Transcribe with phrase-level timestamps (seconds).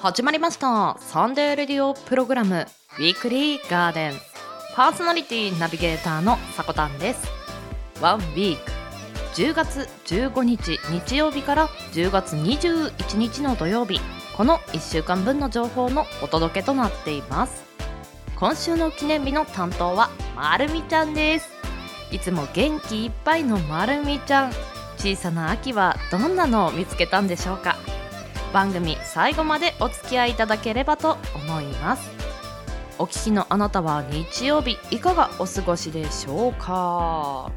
[0.00, 0.96] 始まりました。
[0.98, 2.66] サンデーレディオプログラム
[2.98, 4.12] ウィークリーガーデン。
[4.74, 7.28] パーソナリティナビゲーターのさこたんです。
[8.00, 8.70] ワンウィーク。
[9.34, 14.00] 10月15日日曜日から10月21日の土曜日。
[14.38, 17.62] この1週間分の情報のお届けとなっています。
[18.36, 21.50] 今週の記念日の担当はまるみちゃんです。
[22.10, 24.52] いつも元気いっぱいのまるみちゃん。
[24.96, 27.76] 小さな秋はどんなのを見つけたんでしょうか。
[28.52, 32.08] 番組最後までお付き合いいただければと思います。
[32.98, 37.50] お聞きのあなたは日曜日いかがお過ごしでしょうか？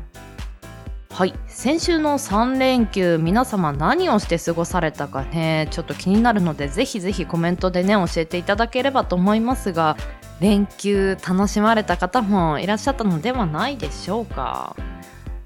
[1.10, 1.34] はい。
[1.48, 5.68] 先週の3連休皆様何をして過ごされたかね？
[5.70, 9.98] ちょっと気になるのでぜひぜひコメントでね教えていただければと思いますが
[10.40, 14.76] 連休楽しまれた方もいらっしゃったのではないでしょうか？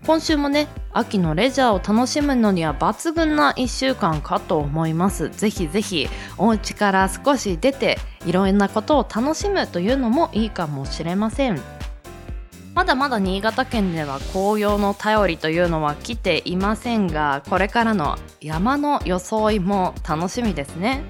[0.08, 5.30] 今週もね秋のレジャーを楽しむのには抜群な1週間かと思います。
[5.30, 11.77] ぜひぜひお家から少し出ていろんなことを楽しむというのもいいかもしれません。
[12.78, 21.02] まだまだ新潟県では紅葉の便りというのは来ていませんがこれからの山の装いも楽しみですね。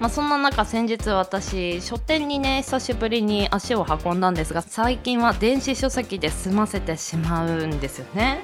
[0.00, 8.42] まあ、そんな中先日私書店にね久しぶりに足を運んだんですが最近は電子書籍で済ませてしまうんですよね。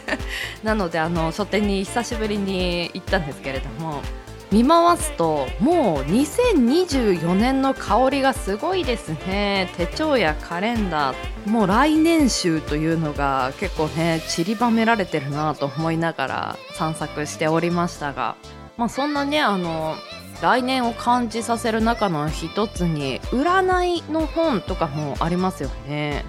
[0.62, 4.02] なのであの書店に久しぶりに行ったんですけれども
[4.52, 9.70] 見回すともう2024年の香りがすごいですね。
[9.76, 18.36] 手帳やカレンダーもう来年集というのが結構ね散りばめられてるなと思いながら散策しておりましたが
[18.76, 19.96] まあそんなねあの
[20.42, 26.24] 来年を感じさせる中の一つに占いの本とかもありますよね。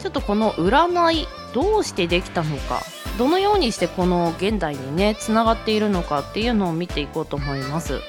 [0.00, 2.80] ちょっとこの占いどうしてできたのか。
[3.18, 8.00] どのようにしてこの現代にねつながっているのかっていうのを見ていこうと思います。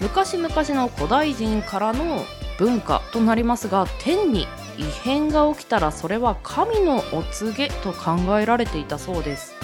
[0.00, 2.24] 昔々の古代人からの
[2.58, 4.46] 文化となりますが天に
[4.76, 9.54] 異変が起きたらそれは神のお告げと考えられていたそうです。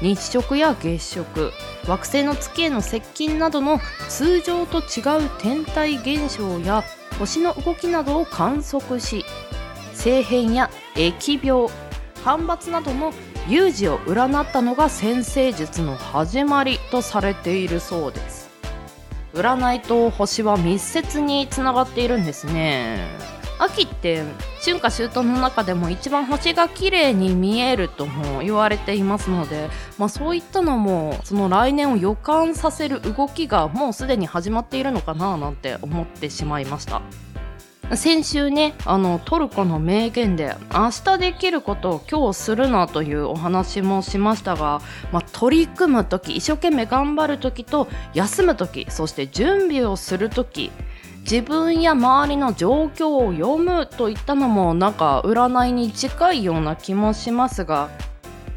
[0.00, 1.52] 日食や月食
[1.86, 6.84] 惑星の月への接近などの通常と違う天体現象や
[7.18, 9.24] 星の動きなどを観測し
[9.92, 11.68] 政変や疫病
[12.24, 13.12] 干ばつなどの
[13.48, 18.50] 有事を占ったのが先生術の始まりとされているそうです
[19.32, 22.98] 占いと星は密接につながっているんですね
[23.58, 24.22] 秋って
[24.62, 37.00] 春夏秋冬の中でも一番星が綺麗に見えるとも言われていますので、まあ、そういったのもその来年を予感させる動きがもうすでに始まっているのかななんて思ってしまいました。
[37.96, 50.70] 先週ねあのトルコの名言で明日できることを今日するなというお話もしましたが、まあ、取り組む時一生懸命頑張る時と休む時そして準備をする時
[51.20, 57.90] 自分や周りの状況を読むといったのもなんか占いに近いような気もしますが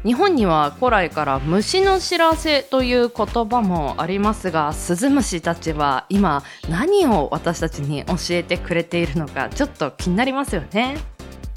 [0.04, 10.96] 日本には古来から虫の知らせという言葉もありますがスズムシたちは今何を私たちに教えてくれているのかちょっと気になりますよね。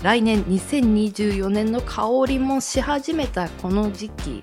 [0.04, 4.42] 来年2024年の香りもし始めたこの時期。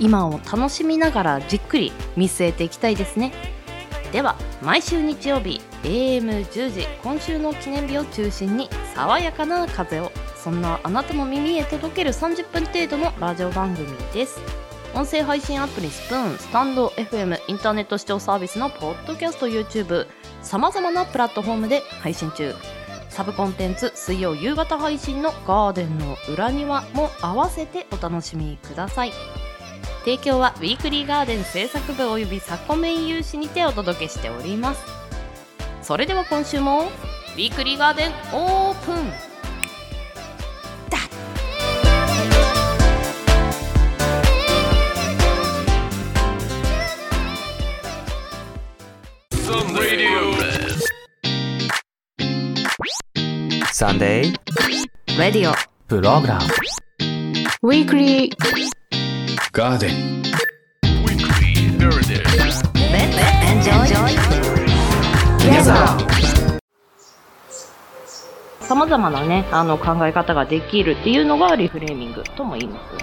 [0.00, 3.32] 今を楽しみながらじっくり見据えていきたいですね。
[4.10, 10.10] では毎週日曜日 AM10 時今週の記念日を中心に爽やかな風を。
[10.42, 14.40] そんなあなたの耳へ届ける30分程度のラジオ番組です。
[14.94, 20.06] 音声配信アプリスプーンスタンド FM インターネット視聴サービスのポッドキャスト YouTube
[20.42, 22.54] さまざまなプラットフォームで配信中。
[23.10, 29.12] サブコンテンツ水曜夕方配信のガーデンの裏庭も合わせてお楽しみください。
[30.04, 34.80] 提供はウィークリーガーデン制作部およびサコメン有志にてお届けしております。
[35.82, 39.27] それでは今週もウィークリーガーデンオープン。
[53.78, 55.54] サンデーレディオ
[55.86, 56.44] プログラム
[57.62, 58.32] ウィークリー
[59.52, 60.18] ガーデン
[61.04, 61.78] Weekly.
[61.78, 62.18] Garden.
[63.46, 63.86] Enjoy.
[68.58, 72.96] さまざまなねあの考え方ができるっていうのがリフレーミングとも言います。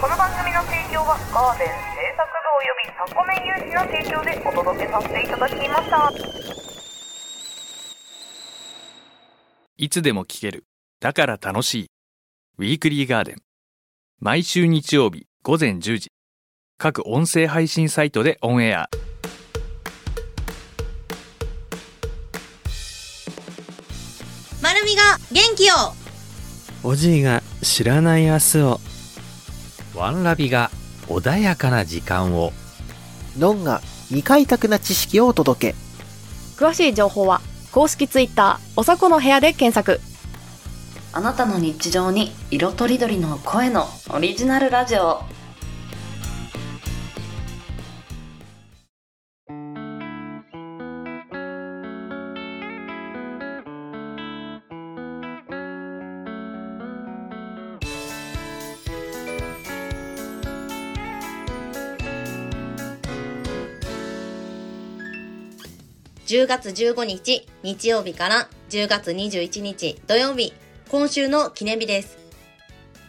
[0.00, 2.01] この番組の提供はガーデン
[2.62, 6.12] 制作部およびサコメン有志の提供でお届けさせていただきました
[9.76, 10.64] いつでも聞ける。
[11.00, 11.86] だから楽しい。
[12.58, 13.36] ウィークリーガーデン。
[14.20, 16.12] 毎週日曜日午前10時。
[16.78, 18.88] 各音声配信サイトでオンエア
[24.60, 25.74] まるみが元気を
[26.82, 28.80] おじいが知らない明日を
[29.94, 30.70] ワンラビが
[31.08, 32.52] 穏やかな時間を。
[33.38, 35.74] ノンが未開拓な知識をお届け。
[36.56, 37.40] 詳しい情報は
[37.70, 40.00] 公式ツイッターおさこの部屋で検索。
[41.14, 45.22] あなたの日常に色とりどりの声のオリジナルラジオ
[66.32, 70.54] 10月15日日曜日から10月21日土曜日
[70.88, 72.16] 今週の記念日です。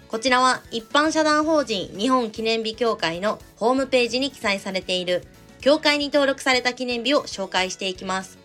[0.10, 5.24] こちらは一般社団法人日本記念日協会のホームページに記載されている
[5.62, 8.38] 協会に登録された記念日を紹介していきます。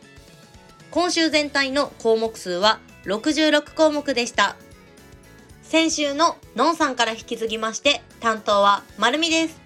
[0.93, 4.55] 今週全体の項目数は66項目でした。
[5.65, 9.61] 先週ののんさんから引き継ぎまして担当はまるみです。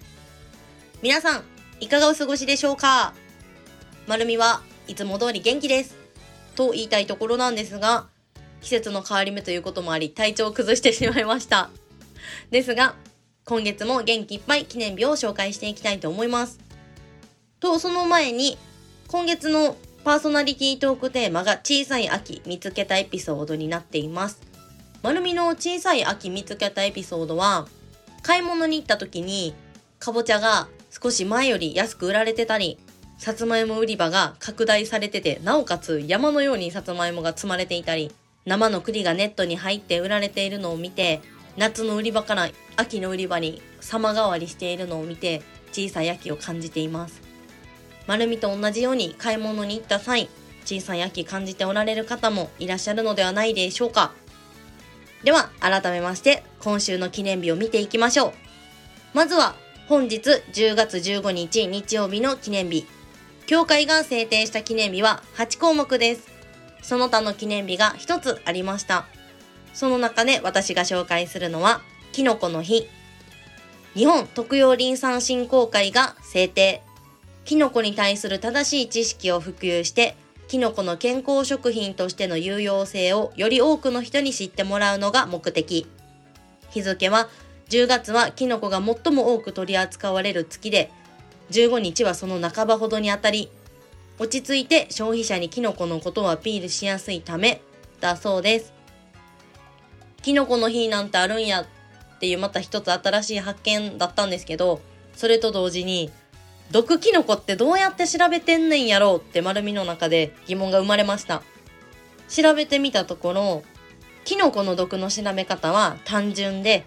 [1.03, 1.43] 皆さん
[1.81, 3.13] いかがお過ごしでしょうか？
[4.07, 5.97] まるみはいつも通り元気です。
[6.55, 8.07] と言いたいところなんですが、
[8.61, 11.71] 季節の変わり目ということもあり、体調を崩してしまいました。
[12.51, 12.95] ですが、
[13.45, 16.61] 今月も元気いっぱい記念日を紹介していきたいと思います。
[17.59, 18.57] と、その前に、
[19.09, 24.41] 今月のパーソナリティトークテーマが小さい秋見つけたエピソードになっています。
[25.03, 27.67] まるみの小さい秋見つけたエピソードは、
[28.23, 29.55] 買い物に行った時に、
[29.99, 32.79] かぼちゃが少し前より安く売られてたり、
[33.23, 38.11] さつまいも売り場が拡大されてて、なおかつ山のようにさつまいもが積まれていたり、
[38.47, 41.21] 生の栗がネットに入って売られているのを見て、
[41.57, 45.41] 夏の売り場から秋の売り場に様変わりしているのを見て、
[45.71, 47.23] 小さい秋を感じています。
[48.09, 50.29] 丸みと同じように買い物に行った際、
[50.65, 54.11] 小さい秋感じておられる方もいらっしゃるのではないでしょうか。
[55.23, 58.33] では、改めまして、今週の記念日を見ていきましょう。
[59.15, 59.55] まずは、
[59.87, 62.85] 本日10月15日日曜日の記念日。
[63.53, 66.27] 協会が制定した記念日は8項目です。
[66.81, 69.05] その他の記念日が1つありました。
[69.75, 71.83] その中で私が紹介するのは、
[72.13, 72.89] キノコの日。
[73.93, 76.81] 日本特養林産振興会が制定。
[77.45, 80.17] キノコに対する正しい知識を普及して、
[80.49, 85.87] キノコの健康食品としての有用性をより多くの人に知ってもらうのが目的。
[86.71, 87.29] 日付は
[87.69, 90.91] 10月はキノコが最も多く取り扱われる月で、
[91.53, 93.51] 15日はその半ばほどにあたり、
[94.19, 97.61] 落ち着いて消費者にキノコのことをアピールしやすいため
[98.01, 98.73] だそうです。
[100.23, 101.67] キノコの日なんてあるんやっ
[102.21, 104.81] ていうまた一つ新しい発見だったんですけど、
[105.15, 106.11] それと同時に、
[106.71, 111.43] 毒キノコってどうやって調べてんねんやろうって丸みの中で疑問が生まれました。
[112.29, 113.63] 調べてみたところ、
[114.25, 116.87] キノコの毒の調べ方は単純で、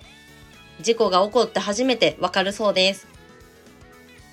[0.82, 3.15] 事故が起こって初めてわかるそうです。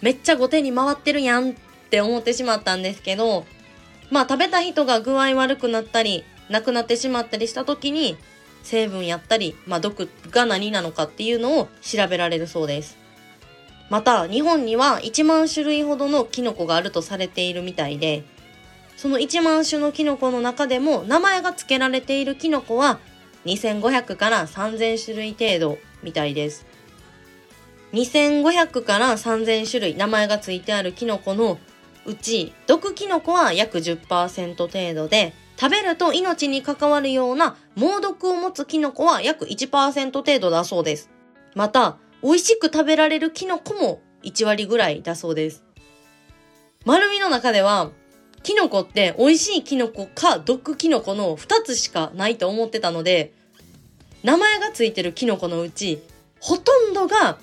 [0.03, 1.55] めっちゃ後手に回ってるやんっ
[1.91, 3.47] て思ってしまったんですけど、
[4.11, 8.17] まあ食べた人が具合悪くなったり、亡くなってしまったりした時に、
[8.63, 12.99] 成分やったり、まあ毒が何なのかっていうのを調べられるそうです。
[13.91, 18.25] また、日本には1万種類ほどのキノコがあるとされているみたいで、
[18.97, 23.01] その1万種のキノコの中でも名前が付けられているキノコは
[23.47, 26.67] 2500から3000種類程度みたいです。
[27.93, 31.59] 2500から3000種類名前が付いてあるキノコの
[32.05, 41.09] うち毒キノコは約10%程度で食べると命に関わるような猛毒を持つキノコは約1%程度だそうです。
[41.55, 45.65] また、美味しく食べられるキノコも1割ぐらいだそうです。
[46.85, 47.93] 丸みの中では、
[48.43, 53.33] キノコって美味しいキノコか毒キノコの2つしかないと思ってたので、
[54.25, 56.03] 名前が付いてるキノコのうち、
[56.41, 57.39] ほとんどが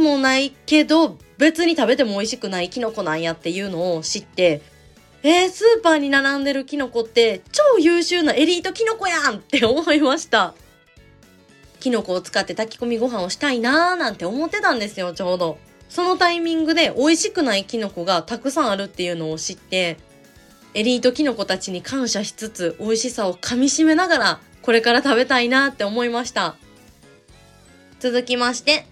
[0.00, 4.62] もないけど別に食べても美味しくないキノコなんやっていうのを知って、
[5.22, 10.54] えー、スーパーに並んでるキノコって超優秀なエリートキノコやんって思いました。
[11.78, 15.58] キノコを使って炊き込みご飯をしたいなーなんて思ってたんですよ、ちょうど。
[15.88, 19.96] そのタイミングで美味しくないキノコがたくさんあるっていうのを知って、
[20.74, 26.54] エリートキノコたちに感謝しつつ美味しさを噛み締めながらこれから食べたいなって思いました。
[27.98, 28.86] 続きまして、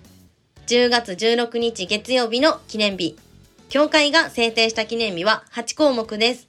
[0.68, 3.16] 10月16日月曜日の記念日。
[3.70, 6.46] 協会が制定した記念日は8項目です。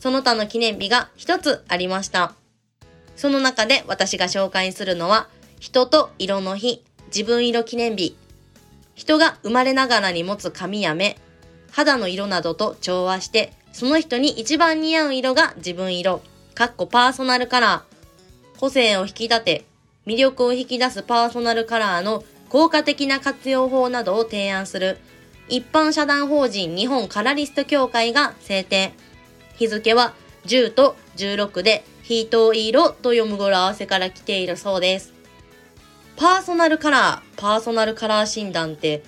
[0.00, 2.34] その他の記念日が1つありました。
[3.14, 5.28] その中で私が紹介するのは、
[5.60, 6.82] 人と色の日、
[7.14, 8.16] 自分色記念日。
[8.96, 11.16] 人が生まれながらに持つ髪や目、
[11.70, 16.22] 肌の色などと調和して、その人に一番似合う色が自分色、
[16.56, 18.58] かっこパーソナルカラー。
[18.58, 19.64] 個性を引き立て、
[20.08, 24.98] 魅力を引き出すパーソナルカラーの効果的な活用法などを提案する
[25.48, 28.92] 一般社団法人日本カラリスト協会が制定。
[29.56, 30.14] 日付は
[30.46, 35.12] 10と16でヒート色と読む語呂合わせから来ているそうです。
[36.14, 39.02] パーソナルカラー、パーソナルカラー診断って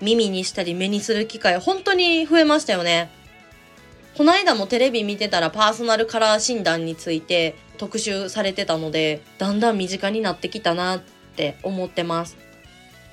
[0.00, 3.10] 耳にしたり目にする機会本当に増えましたよね。
[4.16, 11.02] この間もテレビ見てたらパーソナルカラー診断について特集されてたので、だんだん身近になってきたなっ
[11.36, 12.50] て思ってます。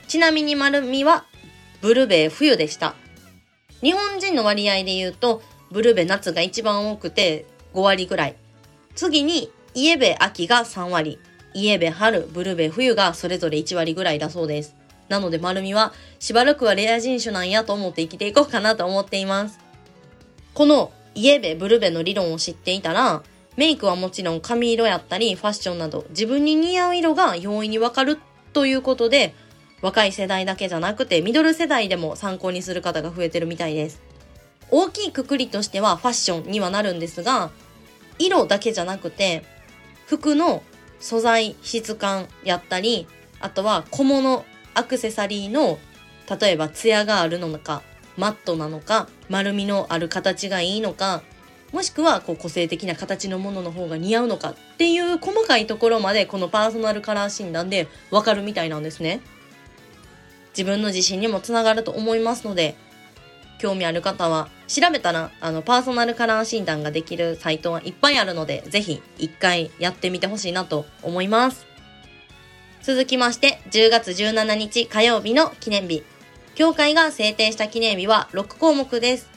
[0.09, 1.25] ちなみに丸みは
[1.81, 2.95] ブルベ冬でした。
[3.83, 8.35] 日本人の割合で言うと、ブルベ夏が一番多くて5割ぐらい。
[8.95, 11.19] 次にイエベ秋が3割。
[11.53, 14.75] イエベ春、ブルベ冬がそれぞれ1割ぐらいだそうです。
[15.09, 19.59] なので丸みはしばらくはレア人種なんやと思って生きていこうかなと思っています。
[20.55, 23.21] このイエベ、ブルベの理論を知っていたら、
[23.57, 28.17] メイクはもちろん髪色やったりファッションなど自分に似合う色が容易にわかる
[28.53, 29.35] ということで、
[29.81, 34.01] 若い世代だけじゃなくてミドル世代でも参考にする方が増えてるみたいです。
[34.71, 37.51] 大きいくくりとしてはファッションにはなるんですが、
[38.19, 39.43] 色だけじゃなくて、
[40.05, 40.63] 服の
[40.99, 43.07] 素材、質感やったり、
[43.39, 45.79] あとは小物、アクセサリーの、
[46.39, 47.81] 例えばツヤがあるのか、
[48.17, 51.23] マットなのか、丸みのある形がいいのか、
[51.71, 59.21] もしくはこう個性的な形のものの方が似合うのかっていう細かいところまでこのパーソナルカラー診断でわかるみたいなんですね。
[60.51, 62.75] 自分の自信にもつながると思いますので、
[63.59, 71.67] 興味ある方は調べたらあのパーソナルカラー診断ができるサイトはいっぱいあるので、ぜひ一回やってみてほしいなと思います。
[72.81, 76.03] 続きまして、10月17日火曜日の記念日。
[76.55, 79.29] 協会が制定した記念日は6項目です。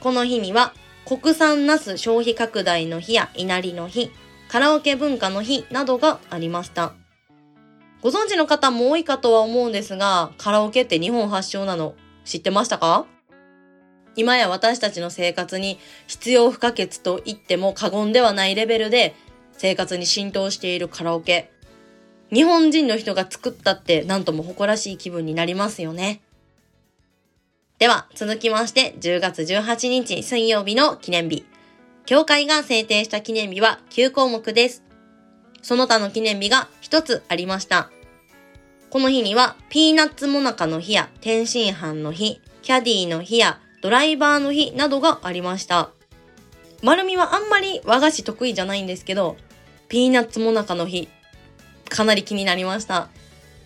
[0.00, 0.74] この日には、
[1.06, 4.10] 国産ナス消費拡大の日や稲荷の日、
[4.48, 6.99] カラオケ文化の日などがありました。
[8.02, 13.06] ご存知の方も多いかとは思うんですが、カラオケって日本発祥なの知ってましたか？
[14.16, 19.14] 今や私たちの生活に必要不可欠と言っても過言ではないレベルで
[19.52, 21.50] 生活に浸透しているカラオケ。
[22.32, 26.22] 日本人の人が作ったって何とも誇らしい気分になりますよね。
[27.78, 31.44] では続きまして10月18日水曜日の記念日。
[32.06, 34.82] 協会が制定した記念日は9項目です。
[35.62, 37.90] その他の記念日が一つありました。
[38.90, 45.90] この日には、ピーナッツモナカの日や天津飯の日、キャディの日やドライバーの日などがありました。
[46.82, 49.36] 丸みはあんまり和菓子得意じゃないんですけど、
[49.88, 51.08] ピーナッツモナカの日、
[51.88, 53.08] かなり気になりました。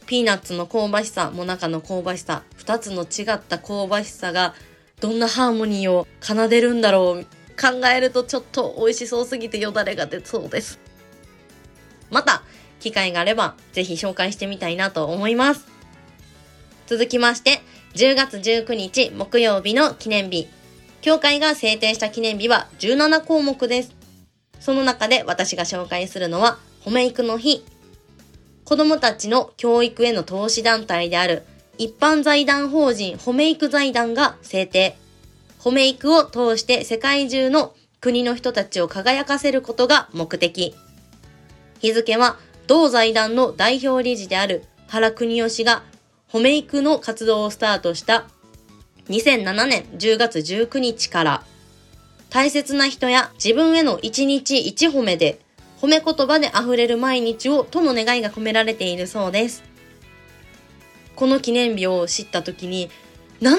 [0.07, 4.55] ピーナッツの香ばしさ、モナカの香ばしさ、二つの違った香ばしさが、
[5.01, 7.27] どんなハーモニーを奏でるんだろう。
[7.61, 10.81] 考えるとちょっと美味しそうすぎてよだれが出そうです。
[12.15, 12.43] また、
[12.79, 15.67] 機会があれば、ぜひ紹介してみたいなと思います。
[16.87, 17.61] 続きまして、
[17.95, 20.47] 10月19日木曜日の記念日。
[21.03, 23.95] 協会が制定した記念日は17項目です。
[24.61, 27.65] その中で私が紹介するのは、褒め育の日。
[28.65, 31.43] 子供たちの教育への投資団体である
[31.77, 34.97] 一般財団法人褒め育財団が制定。
[35.59, 40.75] 褒め育を通して世界中の国の人たちを輝かせることが目的。
[41.85, 45.83] 日付は同財団の代表理事である原邦義が
[46.33, 48.25] 褒め育の活動をスタートした
[49.11, 51.43] 2007年10月19日から
[52.31, 55.41] 大切な人や自分への一日一褒めで
[55.79, 59.63] 褒め言葉で溢れる毎日をとの願いが込められているそうです。
[61.15, 62.89] この記念日を知った時に
[63.43, 63.59] なん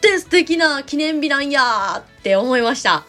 [0.00, 3.04] て素敵な記念日なんやって思いました。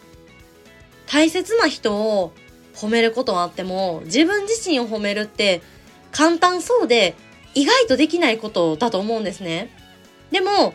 [1.06, 2.34] 大切な人を
[2.76, 5.62] 褒めることはあっても自分自身を褒めるって
[6.12, 7.16] 簡単そうで
[7.54, 9.70] 意外とできないことだと思うんですね。
[10.32, 10.74] でも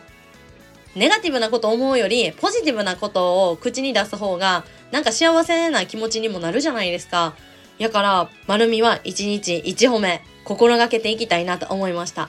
[0.96, 7.34] ネガティブなこと思うよりポジティブなことを口に出す方がなんか幸せな気持ちにもなるじゃないですか。
[7.78, 12.28] やから、丸みは一日一褒め心がけていきたいなと思いました。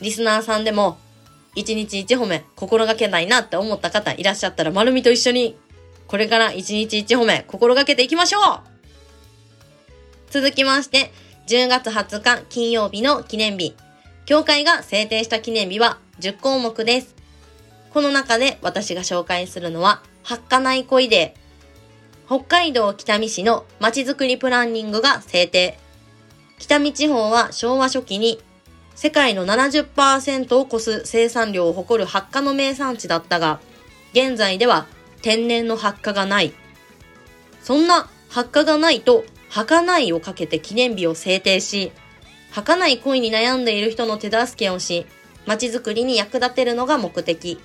[0.00, 0.98] リスナーさんでも
[1.54, 5.56] 一日一褒め心がけたいなって思った方いらっしゃったら丸みと一緒に
[6.06, 8.69] これから一日一褒め心がけていきましょう
[10.30, 11.10] 続きまして、
[11.48, 13.74] 10月20日金曜日の記念日。
[14.26, 17.16] 協会が制定した記念日は10項目です。
[17.92, 22.36] この中で私が紹介するのは、稚内恋デー。
[22.38, 25.76] 北海道北見市のまちづくりプランニングが制定。
[26.60, 28.40] 北見地方は昭和初期に
[28.94, 33.58] 世界の70%を超す生産量を誇る発火の名産地だったが、
[34.12, 34.86] 現在では
[35.22, 36.52] 天然の発火がない。
[37.64, 41.92] そんな発火がないと、儚いをかけて記念日を制定し、
[42.50, 45.06] 儚い恋に悩んでいる人の手助けをし、
[45.46, 47.60] 街づくりに役立てるのが目的。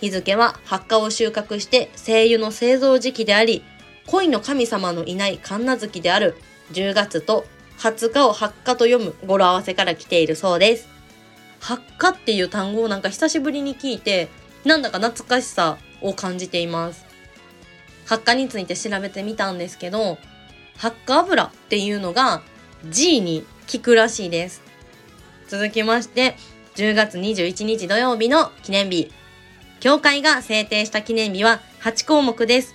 [0.00, 3.64] 日付は発火を収穫して精油の製造時期であり、
[4.06, 6.36] 恋の神様のいない神奈月である
[6.72, 7.46] 10月と
[7.78, 10.88] 20日を発火と読む語呂合わせから来ているそうです。
[11.60, 14.28] 発火っていう単語をなんか久しぶりに聞いて、
[14.64, 17.06] なんだか懐かしさを感じています。
[18.04, 20.18] 発火について調べてみたんですけど、
[20.76, 22.42] 発火油っていうのが
[22.90, 24.62] G に効くらしいです。
[25.48, 26.36] 続きまして、
[26.76, 29.10] 10月21日土曜日の記念日。
[29.80, 32.74] 教会が制定した記念日は8項目です。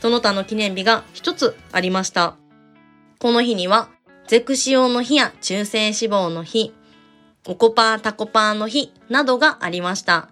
[0.00, 2.36] その他の記念日が1つありました。
[3.18, 3.88] この日には、
[4.26, 6.74] ゼクシオの日や中性脂肪の日、
[7.46, 10.28] オコパータコパーの日などがありました。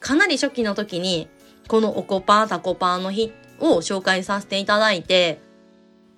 [0.00, 1.28] かなり初期の時に、
[1.68, 5.40] このオコパータコパーの日を紹介させていただいて、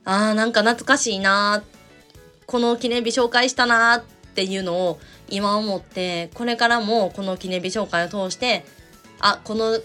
[0.07, 4.05] あーなんか懐かしいなーこの記念日紹介したなーっ
[4.37, 8.65] ていうのを今思って、これからもこの記念日紹介を通して、
[9.19, 9.81] あ、この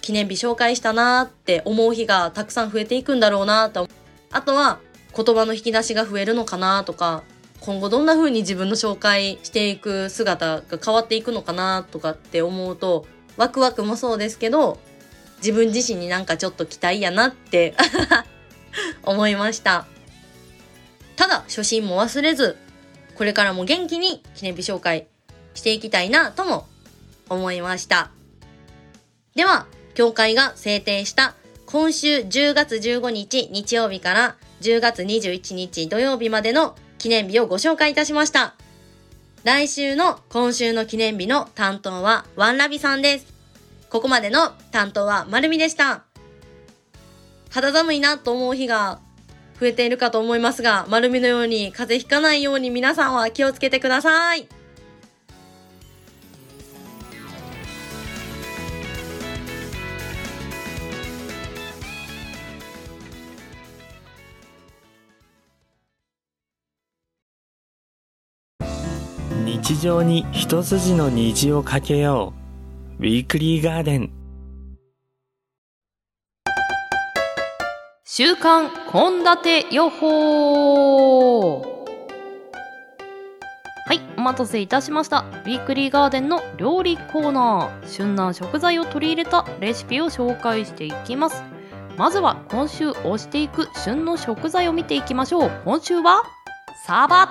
[0.00, 3.88] 記念日紹介したなーって思う日がたくさん増えていくんだろうなと。
[4.32, 4.80] あとは
[5.16, 7.22] 言葉の引き出しが増えるのかなとか、
[7.60, 14.80] 今後どんな風に自分の紹介していく姿が変わっていくのかなとかって思うと、ワクワクもそうですけど、
[15.38, 17.74] 自分自身になんかちょっと期待やなって
[19.02, 19.86] 思いました。
[21.16, 22.56] ただ、初心も忘れず、
[23.14, 25.06] これからも元気に記念日紹介
[25.54, 26.66] していきたいなとも
[27.28, 28.10] 思いました。
[29.34, 31.34] では、協会が制定した
[31.66, 38.54] 今週10月15日日曜日から10月21日土曜日までの記念日をご紹介いたしました。
[39.44, 43.26] 来週の今週の記念日の担当はワンラビさんです。
[43.88, 46.09] ここまでの担当はまるみでした。
[47.50, 49.00] 肌寒いなと思う日が
[49.58, 54.48] 増えているかと思いますが、まるみのように風邪ひかないように皆さんは気をつけてください。
[69.44, 72.32] 日常に一筋の虹をかけよ
[72.98, 73.02] う。
[73.02, 74.19] ウィークリーガーデン。
[78.12, 81.64] 週刊献立予報は
[83.92, 85.20] い、お待たせいたしました。
[85.20, 87.88] ウィークリーガーデンの料理コーナー。
[87.88, 91.44] 旬な食材を取り入れたレシピを紹介していきます。
[91.96, 95.50] まずは今週推していく旬の食材を見ていきましょう。
[95.64, 96.24] 今週は、
[96.84, 97.30] サバ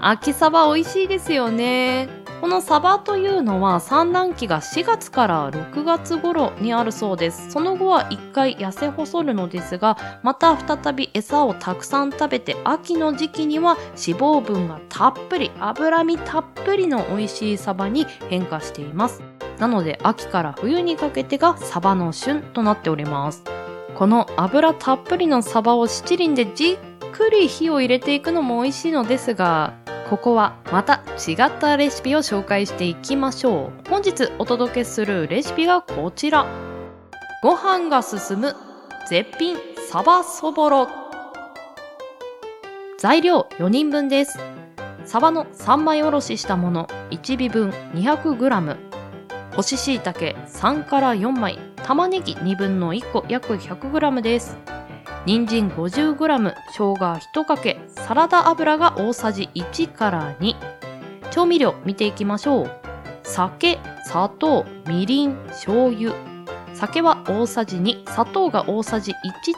[0.00, 2.23] 秋サバ美味しいですよね。
[2.44, 7.50] このサバというのは産卵期が4月から6月頃にあるそうです。
[7.50, 19.22] その後は1回痩せ細るのですが、また再び餌をたくさん食べて秋の時期には脂肪分がたっぷり、脂身たっぷりの美味しいサバに変化しています。
[19.58, 23.42] なので秋から冬にかけてがサバの旬となっております。
[23.94, 29.72] この油たっぷりのサバを七輪でじっくり火を入れていくのも美味しいのですが、
[30.08, 33.88] ここはまた違ったレシピを紹介していきましょう。
[33.88, 36.46] 本日お届けするレシピがこちら。
[37.42, 38.54] ご飯が進む
[39.08, 39.56] 絶品
[39.90, 40.88] サバそぼろ。
[42.98, 44.38] 材料4人分です。
[45.06, 48.76] サバの3枚おろししたもの1尾分 200g。
[49.54, 51.58] 干し椎茸3から4枚。
[51.82, 54.56] 玉ねぎ2分の1個約 100g です。
[55.26, 60.54] 人参 50g、生姜1かけ、サラダ油が大さじ1から2。
[61.30, 62.70] 調味料見ていきましょう。
[63.22, 66.12] 酒、砂糖、みりん、醤油。
[66.74, 69.14] 酒は大さじ2、砂糖が大さじ1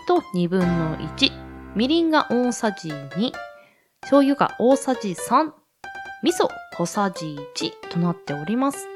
[0.06, 1.32] と2分の1。
[1.74, 3.32] みりんが大さじ2、
[4.02, 5.50] 醤油が大さじ3、
[6.22, 8.86] 味噌小さじ1となっております。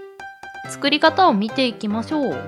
[0.68, 2.38] 作り方を見ていきましょう。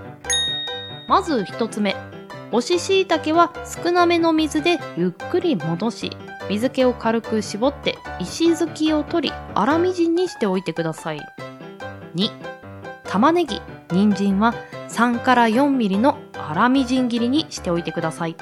[1.08, 2.11] まず一つ目。
[2.52, 6.10] 干し椎茸は少なめの水でゆっくり戻し、
[6.50, 11.20] 水気を軽く絞って石突きを取り、粗みじんにしておいてください。
[12.14, 12.30] 2、
[13.04, 14.54] 玉ねぎ、人参は
[14.90, 18.36] 3から4ミリの粗みじん切りにしておいてください。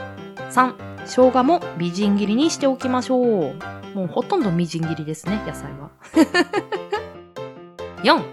[0.51, 0.75] 3、
[1.07, 3.55] 生姜もみじん切りにしておきましょう。
[3.95, 5.91] もうほとんどみじん切りですね、野菜は。
[8.03, 8.25] 4、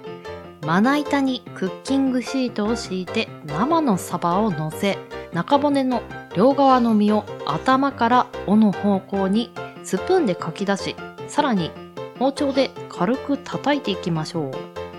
[0.66, 4.98] まな板にクッキングシートを敷いて生のサバを乗せ、
[5.34, 6.02] 中骨の
[6.36, 9.52] 両側の身を頭から尾の方向に
[9.84, 10.96] スプーンでかき出し、
[11.28, 11.72] さらに
[12.20, 14.52] 包丁で軽く叩いていきましょう。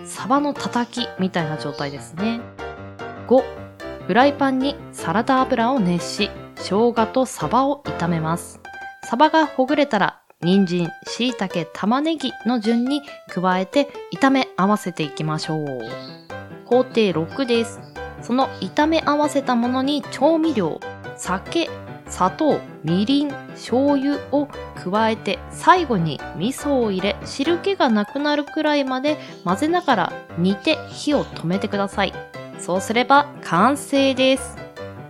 [0.06, 2.40] サバのたたきみたいな状態ですね。
[3.26, 3.42] 5、
[4.06, 8.60] フライパンにサラダ油を熱し、生姜とサバを炒めます。
[9.04, 15.66] サバがほぐれたら、人参、椎茸、玉ねぎの順に加えて炒め合わせていきましょう。
[16.64, 17.80] 工程6です。
[18.22, 20.80] その炒め合わせたものに調味料、
[21.16, 21.68] 酒、
[22.08, 32.12] 砂糖、みりん、醤油を加えて最後に味噌を入れ汁気がなくなるくらいまで混ぜながら煮て火を止めてください。
[32.58, 34.56] そうすれば完成です。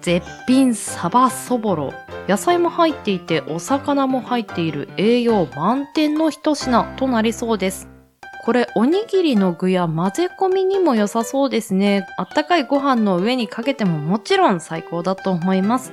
[0.00, 1.92] 絶品サバそぼろ。
[2.28, 7.88] 野菜も入っていてお魚も入っている栄養満点の一品となりそうです。
[8.48, 12.06] これおにぎりの具や混ぜ込みにも良さそうですね。
[12.16, 15.92] あったかいご飯の上にかけてももちろん最高だと思います。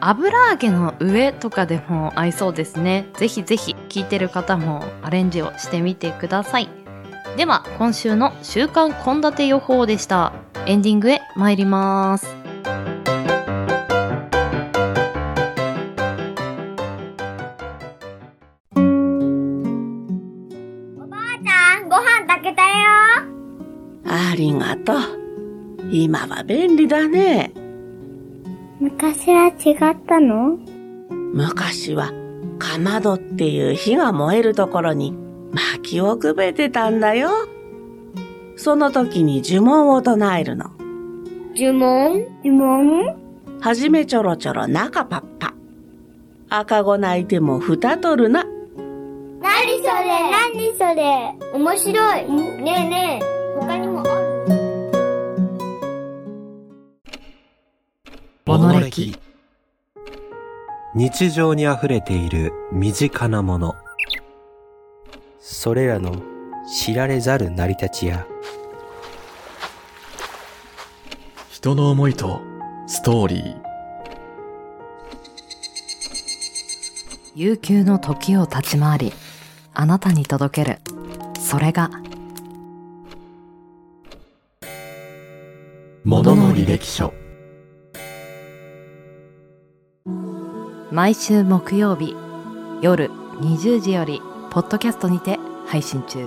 [0.00, 3.06] 油揚げの上とかでも合いそうですね。
[3.14, 6.68] ぜひぜひ聞いてる方もアレンジをしてみてください。
[7.36, 10.32] では今週の週間献立予報でした。
[10.66, 12.45] エンディングへ参ります。
[24.36, 24.96] りがとう。
[25.90, 27.52] 今は便利だね。
[28.78, 30.58] 昔は違ったの？
[31.32, 32.12] 昔は、
[32.58, 35.14] かまどっていう火が燃えるところに
[35.52, 37.30] 薪をくべてたんだよ。
[38.56, 40.70] その時に呪文を唱えるの。
[41.54, 42.26] 呪文？
[42.44, 43.16] 呪文？
[43.60, 45.54] はじめちょろちょろ中パッパ。
[46.48, 48.44] 赤子泣いても蓋取るな。
[48.44, 48.50] な
[49.64, 49.90] にそれ？
[50.30, 51.34] なにそれ？
[51.54, 52.24] 面白い。
[52.62, 53.95] ねえねえ、他にも
[58.46, 59.18] モノレキ
[60.94, 63.74] 日常にあふれている身近なもの。
[65.40, 66.22] それらの
[66.72, 68.24] 知られざる成り立ちや。
[71.50, 72.40] 人の思いと
[72.86, 73.56] ストーリー。
[77.34, 79.12] 悠久の時を立ち回り、
[79.74, 80.78] あなたに届ける。
[81.40, 81.90] それが、
[86.04, 87.12] ものの履歴書
[90.96, 92.16] 毎週木曜日、
[92.80, 93.10] 夜
[93.42, 96.26] 20時より、ポッドキャストにて配信中。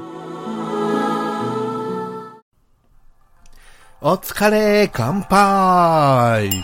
[3.99, 6.61] お疲れ、乾杯うー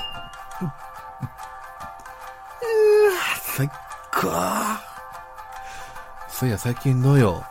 [3.42, 3.68] 最
[4.14, 4.30] 高
[6.30, 7.44] そういや、最近どうよ？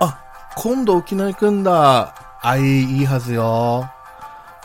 [0.00, 0.22] あ、
[0.54, 2.14] 今度沖縄行くんだ。
[2.42, 3.90] あ、いい、いいはずよ。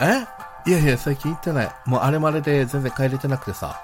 [0.02, 0.26] え？
[0.68, 1.70] いやいや、最近行ってない。
[1.86, 3.80] もうあれまれで全然帰れてなくてさ。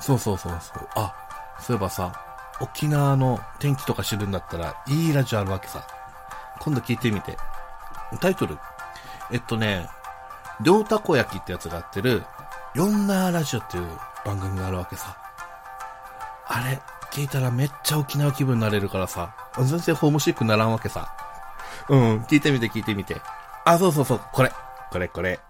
[0.00, 0.88] そうそうそうそう。
[0.96, 1.14] あ、
[1.60, 2.12] そういえばさ、
[2.60, 5.86] 沖縄の天気とか知るんだったら、いいラジオあるわけさ。
[6.60, 7.36] 今度聞いてみて。
[8.20, 8.58] タイトル
[9.30, 9.88] えっとね、
[10.62, 12.24] 両たこ焼きってやつがやってる、
[12.74, 13.86] ヨンナーラジオっていう
[14.24, 15.16] 番組があるわけさ。
[16.46, 16.80] あれ、
[17.12, 21.14] 聞いたらめっちゃ沖縄気分になれるからさ、全然ホームシックならんわけさ。
[21.88, 23.20] うん、聞いてみて聞いてみて。
[23.64, 24.52] あ、そうそうそう、これ。
[24.90, 25.40] これこれ。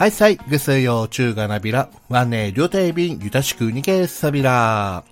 [0.00, 5.04] はいさい、ぐすよ、中がなびら、わね、りょうていびん、ゆたしくにけさびら。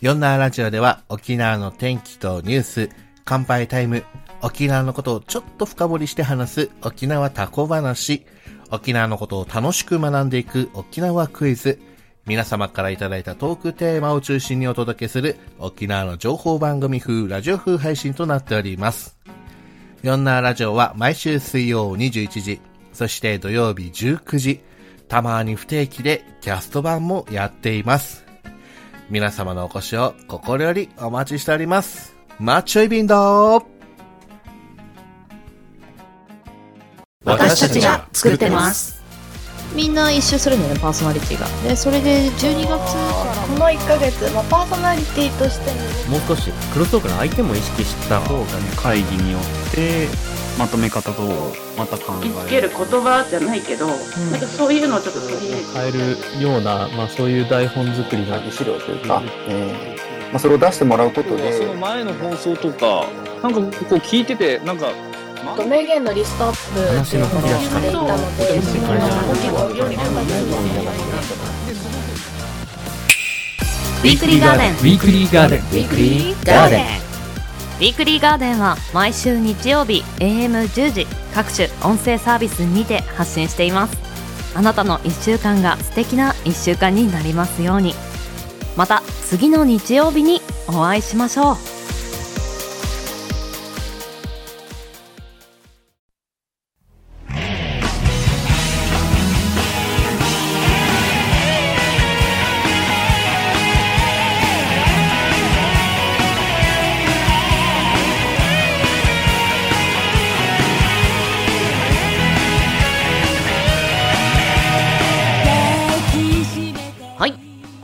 [0.00, 2.88] ヨンナーラジオでは沖縄の天気とニュース、
[3.24, 4.04] 乾杯タイム、
[4.42, 8.24] 沖縄のことをちょっと深掘りして話す沖縄タコ話、
[8.70, 11.80] 沖縄のことを楽しく学んでいく沖縄クイズ、
[12.26, 19.18] 皆様からいただいたトークテーマを中心にお届けする沖縄の情報番組風ラジオ風配信となっております。
[20.04, 22.60] ヨンナーラジオは毎週水曜21時、
[22.96, 24.60] そして土曜日19時、
[25.06, 28.24] たまに不定期でキャスト版もやっています。
[29.10, 32.16] 皆様のお越しを心よりお待ちしております。
[32.38, 33.64] マッチョイビンドー
[37.22, 39.04] 私たちが作ってます。
[39.74, 41.46] みんな一周するんだよね、パーソナリティが。
[41.68, 43.36] で、それで12月から。
[43.46, 45.70] この1ヶ月、まあ、パーソナリティとして
[46.08, 50.08] ももう少しクロストークの相手も意識した方がね会議によって
[50.58, 51.22] まとめ方と
[51.76, 53.98] また考え見つける言葉じゃないけど、なん
[54.40, 55.66] かそういうのをちょっと取り入れて。
[55.74, 60.30] 変えるような、まあ、そういう台本作りの資料というか、えー。
[60.30, 61.52] まあ、それを出してもらうことで。
[61.52, 63.06] その前の放送とか
[63.42, 64.88] なんかこう聞いててなんか
[65.68, 68.62] 名言のリストアップっていうのをしていたので。
[68.62, 68.96] その
[74.04, 74.72] Weekly Garden。
[74.72, 75.60] Week ly Garden。
[75.60, 77.05] Weekly Garden。
[77.76, 83.98] Weekly Garden は毎週日曜日 AM10 時各種音声サービスにて発信しています。
[84.54, 87.92] あなたの1週間が素敵な1週間になりますように。
[88.78, 91.75] また次の日曜日にお会いしましょう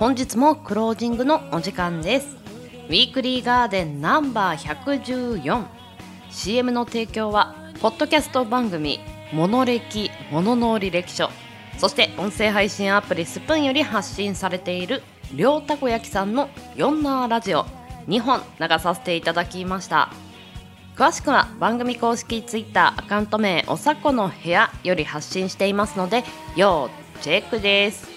[0.02, 2.36] 本日もクロージングのお時間です。
[2.88, 5.68] ウィークリーガーデンナンバー
[6.28, 8.98] 114CM の提供はポッドキャスト番組
[9.32, 11.30] モノレキモノの履歴書
[11.78, 15.04] そして音声配信アプリスプーンより発信されている
[15.36, 17.64] 両たこ焼きさんのヨンナーラジオ。
[18.08, 20.10] 2本流させていただきました。
[20.96, 26.24] 詳しくは番組公式 Twitter アカウント名おさこの部屋より発信していますので
[26.56, 28.11] 要チェックです。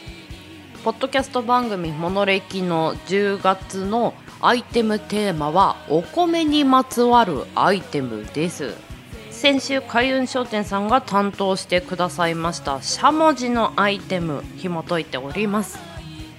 [0.86, 8.76] ポッドキャスト番組モノレキの10月のアイテムテーマはお米にまつわるアイテムです。
[9.32, 15.80] 先週開運商店さんが担当してくださいましたしゃもじのアイテム紐解いております。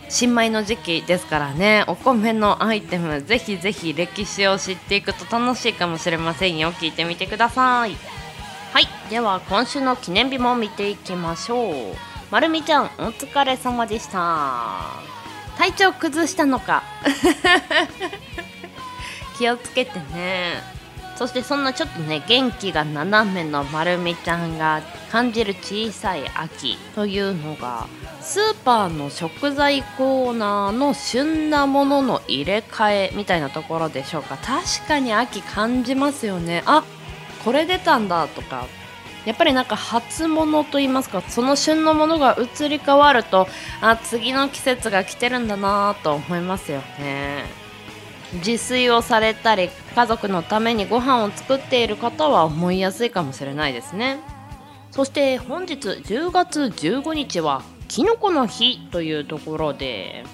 [0.08, 6.70] 新米の時期ですからねお米のアイテムぜひぜひ歴史を知っていくと楽しいかもしれませんよ。
[6.70, 7.96] 聞いてみてください。
[8.72, 12.15] はいでは今週の記念日も見ていきましょう。
[12.30, 15.16] まるみちゃんお疲れ様でした。
[15.56, 16.82] 体調崩したのか。
[19.38, 20.76] 気をつけてね。
[21.16, 27.86] そしてそんなちょっとね元気が斜めのまるみちゃんが感じる小さい秋というのが
[28.20, 34.36] スーパーの食材コーナーの旬なものの入れ替えみたいなところでしょうか。
[34.36, 36.62] 確かに秋感じますよね。
[36.66, 36.84] あ
[37.44, 38.66] これ出たんだとか
[39.26, 43.48] やっぱりなんか初物と言いますかその旬のものが移り変わると
[43.82, 47.44] あ次の季節が来てるんだなと思いますよね。
[48.34, 54.18] 自炊をされたり家族のためにご飯を作っている方は思いやすいかもしれないですね。
[54.92, 60.24] そして本日10月15日はきのこの日というところで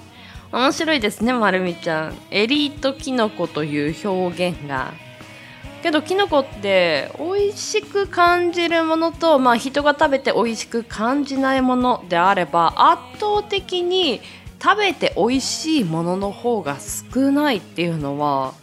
[0.53, 2.15] 面白いですねまるみちゃん。
[2.31, 4.93] エリートキノコという表現が。
[5.83, 14.21] けどキノコって美味しく感じるものと、まあ、人が食べて美味しく感じないものであれば圧倒的に
[14.63, 18.55] 食べて美味しいものの方が少ないっていうのは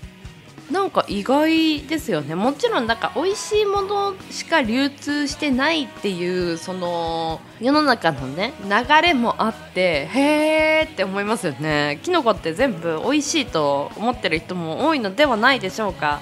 [0.72, 2.36] なんか意外ですよね。
[2.36, 12.00] もちろんなんか美味しいものしか流通してないっていうその世の中のね流れもあってへーって思いますよね。
[12.04, 16.22] キノコって全部美味しいと思ってる人も多いのではないでしょうか。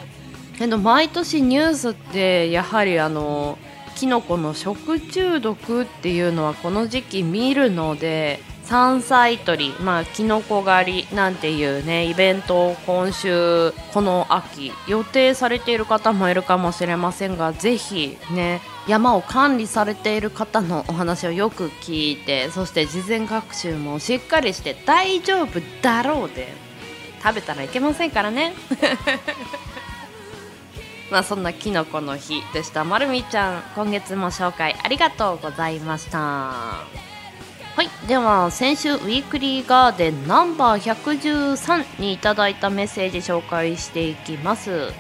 [0.58, 3.58] けど毎年ニュースってやはりあの
[3.96, 26.50] キノコの食中毒っていうのはこの時期見るので山菜採り、まあ、キノコ狩りなんていうねイベントを今週この秋予定されている方もいるかもしれませんがぜひね山を管理されている方のお話をよく聞いてそして事前学習もしっかりして大丈夫だろうで
[27.24, 28.54] 食べたらいけませんからね。
[31.10, 32.84] まあそんなキノコの日でした。
[32.84, 36.18] まるみちゃん今月も紹介ありがとうございました。
[36.20, 36.84] は
[37.84, 38.08] い。
[38.08, 44.92] では先週ウィークリーガーデンナンバー113にいただいたメッセージ紹介していきます。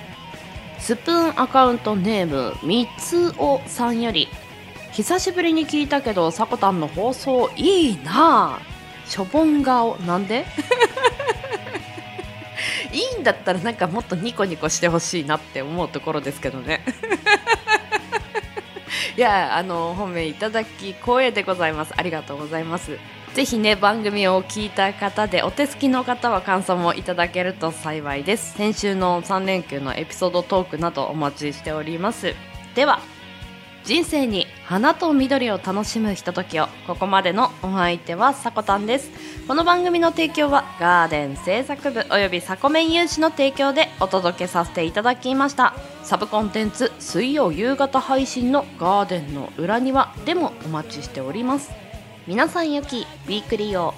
[0.79, 4.27] スプーンアカウントネームみつおさんより
[4.91, 8.59] 久しぶりに聞いたけどさこたんの放送いいな。
[9.05, 10.45] ぁしょぼん顔なんで？
[12.93, 16.84] いいんだったらなんかもっとニコニコしてほしいなって思うところですけどね。
[19.17, 21.93] いやあの本命いただき光栄でございます。
[21.97, 22.97] ありがとうございます。
[23.34, 28.54] ぜひね番組を聞いた方でお手すきの方は感想もいただけると幸いです。
[28.54, 32.36] 先週の3連休のエピソードトークなどお待ちしております。
[32.76, 33.00] では
[33.88, 36.67] 人生に花と緑を楽しむひとときを。
[36.88, 39.10] ここまでのお相手はさこたんです。
[39.47, 45.73] この番組の提供はガーデン制作部およびサコメン有志の提供でお届けさせていただきました。
[46.04, 51.71] サブコンテンツ水曜夕方配信のガーデンの裏庭でもお待ちしております。
[52.28, 53.93] 皆さんよきウィークリーを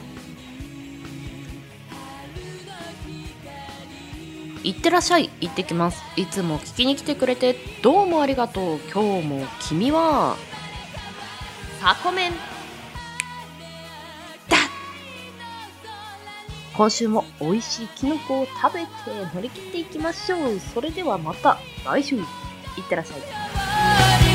[4.64, 5.30] いってらっしゃい。
[5.40, 6.02] 行ってきます。
[6.16, 8.80] いつも聞きに来てくれてどうもありがとう。
[8.94, 10.36] 今日も君は
[11.80, 12.32] サコメン。
[14.50, 14.58] だ
[16.76, 18.88] 今週も美味しいキノコを食べて
[19.34, 20.60] 乗り切っていきましょう。
[20.60, 22.16] それではまた来週。
[22.18, 22.24] いっ
[22.88, 24.29] てらっしゃい。